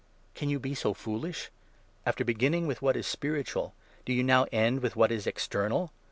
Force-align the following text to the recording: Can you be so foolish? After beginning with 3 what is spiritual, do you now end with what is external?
Can 0.33 0.49
you 0.49 0.57
be 0.59 0.73
so 0.73 0.95
foolish? 0.95 1.51
After 2.07 2.25
beginning 2.25 2.65
with 2.65 2.79
3 2.79 2.85
what 2.87 2.97
is 2.97 3.05
spiritual, 3.05 3.75
do 4.03 4.11
you 4.13 4.23
now 4.23 4.47
end 4.51 4.79
with 4.81 4.95
what 4.95 5.11
is 5.11 5.27
external? 5.27 5.93